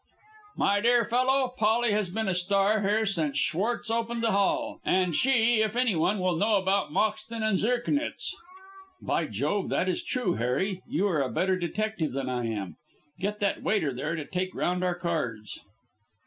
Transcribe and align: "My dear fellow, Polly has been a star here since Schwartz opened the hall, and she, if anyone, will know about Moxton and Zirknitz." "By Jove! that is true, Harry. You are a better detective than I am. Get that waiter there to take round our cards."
"My 0.57 0.79
dear 0.81 1.05
fellow, 1.05 1.49
Polly 1.55 1.91
has 1.91 2.09
been 2.09 2.27
a 2.27 2.33
star 2.33 2.81
here 2.81 3.05
since 3.05 3.37
Schwartz 3.37 3.91
opened 3.91 4.23
the 4.23 4.31
hall, 4.31 4.79
and 4.83 5.13
she, 5.15 5.61
if 5.61 5.75
anyone, 5.75 6.17
will 6.17 6.35
know 6.35 6.55
about 6.55 6.91
Moxton 6.91 7.43
and 7.43 7.55
Zirknitz." 7.59 8.33
"By 8.99 9.27
Jove! 9.27 9.69
that 9.69 9.87
is 9.87 10.03
true, 10.03 10.33
Harry. 10.37 10.81
You 10.87 11.07
are 11.07 11.21
a 11.21 11.29
better 11.29 11.55
detective 11.55 12.13
than 12.13 12.29
I 12.29 12.47
am. 12.47 12.77
Get 13.19 13.39
that 13.41 13.61
waiter 13.61 13.93
there 13.93 14.15
to 14.15 14.25
take 14.25 14.55
round 14.55 14.83
our 14.83 14.95
cards." 14.95 15.59